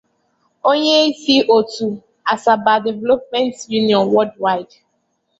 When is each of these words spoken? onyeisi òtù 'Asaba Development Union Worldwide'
onyeisi 0.69 1.35
òtù 1.57 1.87
'Asaba 1.97 2.73
Development 2.87 3.53
Union 3.77 4.03
Worldwide' 4.13 4.77